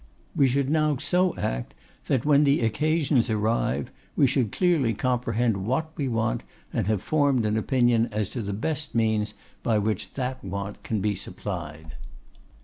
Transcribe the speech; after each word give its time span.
We 0.35 0.47
should 0.47 0.71
now 0.71 0.97
so 0.97 1.35
act 1.37 1.75
that, 2.07 2.25
when 2.25 2.43
the 2.43 2.61
occasions 2.61 3.29
arrives, 3.29 3.91
we 4.15 4.25
should 4.25 4.51
clearly 4.51 4.95
comprehend 4.95 5.57
what 5.57 5.91
we 5.95 6.07
want, 6.07 6.41
and 6.73 6.87
have 6.87 7.03
formed 7.03 7.45
an 7.45 7.55
opinion 7.55 8.09
as 8.11 8.31
to 8.31 8.41
the 8.41 8.51
best 8.51 8.95
means 8.95 9.35
by 9.61 9.77
which 9.77 10.13
that 10.13 10.43
want 10.43 10.81
can 10.81 11.01
be 11.01 11.13
supplied. 11.13 11.93